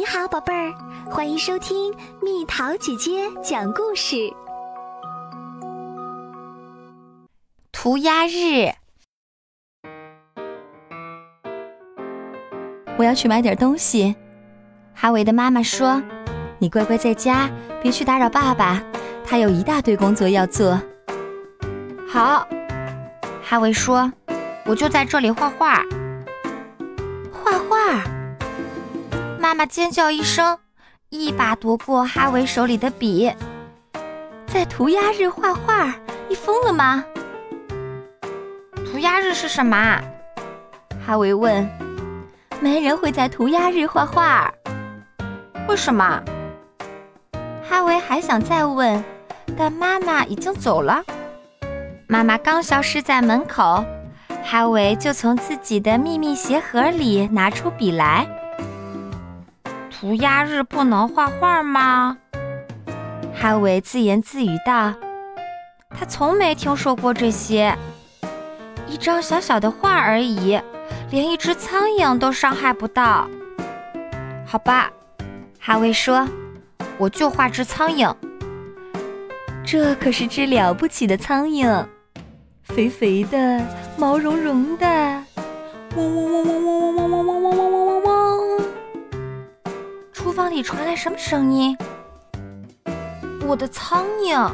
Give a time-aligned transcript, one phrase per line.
[0.00, 0.72] 你好，宝贝儿，
[1.10, 4.32] 欢迎收听蜜桃姐姐讲故事。
[7.70, 8.72] 涂鸦日，
[12.96, 14.16] 我要去买点东西。
[14.94, 16.02] 哈维的妈妈说
[16.58, 17.50] ：“你乖乖在家，
[17.82, 18.82] 别去打扰爸爸，
[19.26, 20.80] 他有一大堆工作要做。”
[22.08, 22.48] 好，
[23.42, 24.10] 哈维说
[24.64, 25.84] ：“我就在这里画画。”
[27.44, 28.02] 画画！
[29.40, 30.58] 妈妈尖叫一声，
[31.08, 33.32] 一把夺过哈维手里的笔，
[34.46, 35.94] 在涂鸦日画画？
[36.28, 37.02] 你疯了吗？
[38.84, 39.98] 涂鸦日是什么？
[41.06, 41.66] 哈维问。
[42.60, 44.52] 没人会在涂鸦日画画。
[45.66, 46.22] 为什么？
[47.66, 49.02] 哈维还想再问，
[49.56, 51.02] 但妈妈已经走了。
[52.06, 53.82] 妈妈刚消失在门口，
[54.44, 58.28] 哈维就从自己的秘密鞋盒里拿出笔来。
[60.00, 62.16] 涂鸦日不能画画吗？
[63.34, 64.94] 哈维自言自语道
[65.94, 67.76] ：“他从没听说过这些。
[68.86, 70.58] 一张小小的画而已，
[71.10, 73.28] 连一只苍蝇都伤害不到。”
[74.48, 74.90] 好吧，
[75.58, 76.26] 哈维说
[76.96, 78.10] ：“我就画只苍蝇。
[79.62, 81.84] 这可是只了不起的苍蝇，
[82.62, 83.62] 肥肥的，
[83.98, 84.86] 毛茸茸的，
[85.94, 87.79] 嗡嗡嗡嗡嗡嗡嗡嗡嗡嗡嗡嗡。”
[90.22, 91.74] 厨房里传来什么声音？
[93.46, 94.52] 我的苍蝇！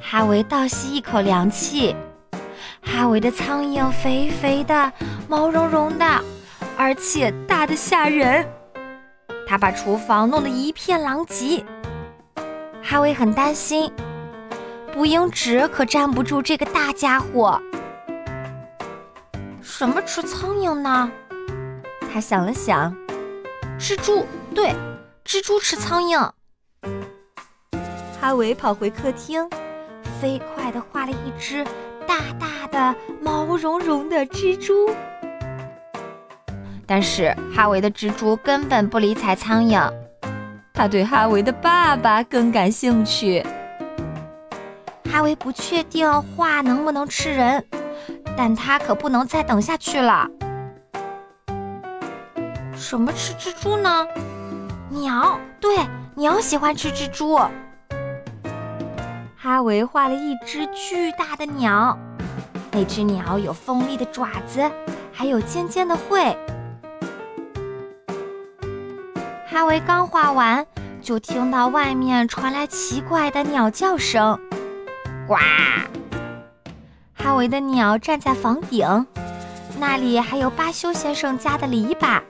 [0.00, 1.96] 哈维倒吸一口凉气。
[2.80, 4.92] 哈维的苍蝇肥肥的，
[5.26, 6.04] 毛茸茸的，
[6.76, 8.48] 而且大的吓人。
[9.48, 11.64] 他把厨房弄得一片狼藉。
[12.80, 13.92] 哈维很担心，
[14.92, 17.60] 捕蝇纸可站不住这个大家伙。
[19.60, 21.10] 什么吃苍蝇呢？
[22.12, 22.96] 他想了想。
[23.80, 24.74] 蜘蛛，对，
[25.24, 26.30] 蜘蛛吃苍蝇。
[28.20, 29.48] 哈维跑回客厅，
[30.20, 31.64] 飞快地画了一只
[32.06, 34.94] 大大的、毛茸茸的蜘蛛。
[36.86, 39.90] 但是哈维的蜘蛛根本不理睬苍蝇，
[40.74, 43.42] 他对哈维的爸爸更感兴趣。
[45.10, 47.64] 哈维不确定画能不能吃人，
[48.36, 50.28] 但他可不能再等下去了。
[52.80, 54.06] 什么吃蜘蛛呢？
[54.88, 55.76] 鸟，对，
[56.14, 57.38] 鸟喜欢吃蜘蛛。
[59.36, 61.96] 哈维画了一只巨大的鸟，
[62.72, 64.68] 那只鸟有锋利的爪子，
[65.12, 66.34] 还有尖尖的喙。
[69.46, 70.66] 哈维刚画完，
[71.02, 74.40] 就听到外面传来奇怪的鸟叫声，
[75.28, 75.36] 呱！
[77.12, 79.06] 哈维的鸟站在房顶，
[79.78, 82.22] 那里还有巴修先生家的篱笆。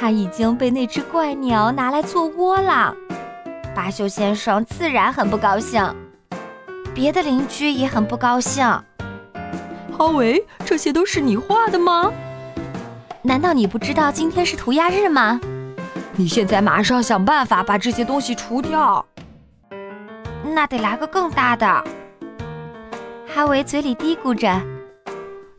[0.00, 2.94] 他已经被那只怪鸟拿来做窝了，
[3.74, 5.94] 巴修先生自然很不高兴，
[6.94, 8.64] 别的邻居也很不高兴。
[9.92, 12.10] 哈维，这些都是你画的吗？
[13.20, 15.38] 难道你不知道今天是涂鸦日吗？
[16.12, 19.04] 你现在马上想办法把这些东西除掉。
[20.42, 21.84] 那得来个更大的。
[23.26, 24.58] 哈维嘴里嘀咕着，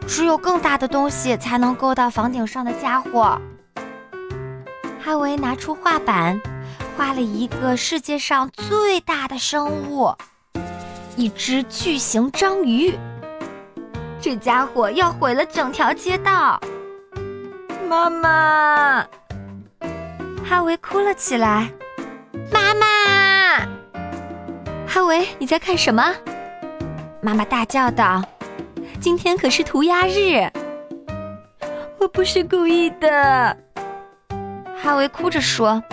[0.08, 3.40] 只有更大的东西才能够到房顶上的家伙。
[5.04, 6.40] 哈维拿出画板，
[6.96, 10.16] 画了一个世界上最大的生物——
[11.18, 12.96] 一只巨型章鱼。
[14.22, 16.62] 这家伙要毁了整条街道！
[17.90, 19.04] 妈妈，
[20.48, 21.72] 哈维哭了起来。
[22.52, 22.86] 妈妈，
[24.88, 26.14] 哈维，你在看什么？
[27.22, 28.24] 妈妈大叫道
[29.02, 30.48] ：“今天可是涂鸦日！”
[31.98, 33.58] 我不是故意的。
[34.84, 35.84] 哈维哭着说：“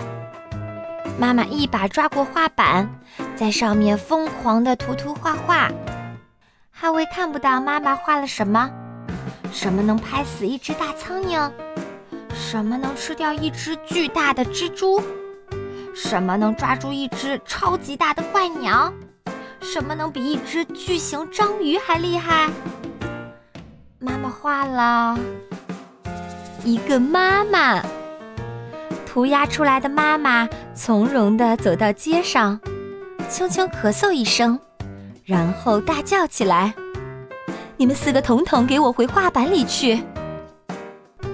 [1.20, 2.88] 妈妈一把抓过画板，
[3.36, 5.70] 在上面疯狂地涂涂画画。
[6.72, 8.70] 哈维看不到妈妈画了什么，
[9.52, 11.50] 什么能拍死一只大苍蝇，
[12.32, 15.02] 什么能吃掉一只巨大的蜘蛛，
[15.94, 18.90] 什么能抓住一只超级大的怪鸟，
[19.60, 22.48] 什么能比一只巨型章鱼还厉害。
[23.98, 25.18] 妈妈画了
[26.64, 27.82] 一个妈妈。”
[29.08, 32.60] 涂鸦出来的妈妈从容地走到街上，
[33.26, 34.60] 轻轻咳嗽一声，
[35.24, 36.74] 然后大叫起来
[37.78, 40.02] ：“你们四个统统给我回画板里去！”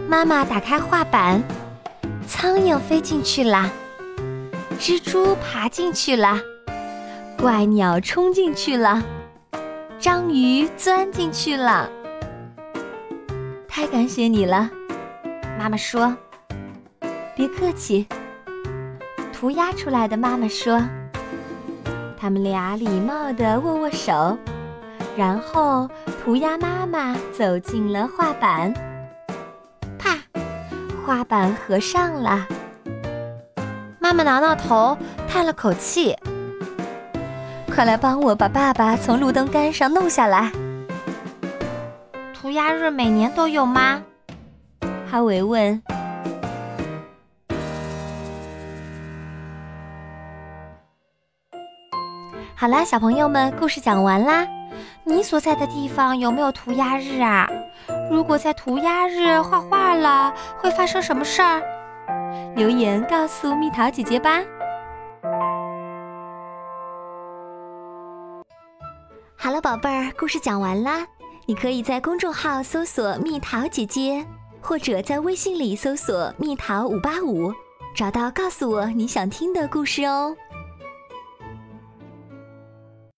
[0.09, 1.43] 妈妈打开画板，
[2.29, 3.69] 苍蝇飞进去了，
[4.79, 6.39] 蜘蛛爬进去了，
[7.37, 9.03] 怪鸟冲进去了，
[9.99, 11.91] 章鱼钻进去了。
[13.67, 14.71] 太感谢你了，
[15.59, 16.17] 妈妈说。
[17.35, 18.07] 别客气。”
[19.33, 20.83] 涂鸦出来的妈妈说。
[22.17, 24.39] 他们俩礼貌地握握手，
[25.15, 25.87] 然后
[26.23, 28.73] 涂鸦妈妈走进了画板。
[29.99, 30.17] 啪，
[31.05, 32.47] 画板合上了。
[33.99, 34.97] 妈妈挠挠头，
[35.29, 36.17] 叹了口气
[37.69, 40.51] ：“快来帮我把爸爸从路灯杆上弄下来。”
[42.33, 44.03] 涂鸦日每年都有吗？
[45.11, 45.83] 哈维问。
[52.57, 54.47] 好啦，小朋友们，故事讲完啦。
[55.03, 57.49] 你所在的地方有没有涂鸦日啊？
[58.09, 61.61] 如果在涂鸦日画画了，会发生什么事儿？
[62.55, 64.41] 留言告诉蜜桃姐姐吧。
[69.37, 71.05] 好了，宝贝儿，故事讲完啦。
[71.47, 74.25] 你可以在公众号搜索“蜜桃姐姐”，
[74.63, 77.53] 或者在微信里搜索“蜜桃五八五”，
[77.95, 80.35] 找到告诉我你想听的故事哦。